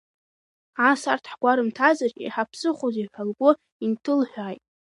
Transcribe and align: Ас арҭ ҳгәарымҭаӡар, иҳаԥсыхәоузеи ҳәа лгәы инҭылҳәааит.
Ас 0.89 1.01
арҭ 1.11 1.25
ҳгәарымҭаӡар, 1.31 2.11
иҳаԥсыхәоузеи 2.25 3.09
ҳәа 3.11 3.23
лгәы 3.29 3.51
инҭылҳәааит. 3.83 4.63